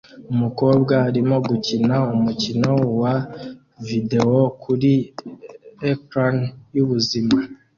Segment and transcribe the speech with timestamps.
[0.33, 3.15] Umukobwa arimo gukina umukino wa
[3.87, 4.91] videwo kuri
[5.91, 6.37] ecran
[6.75, 7.37] yubuzima